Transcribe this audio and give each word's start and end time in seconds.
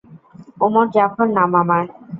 ওমর 0.61 0.85
জাফর 0.95 1.27
নাম 1.37 1.51
আমার। 1.61 1.83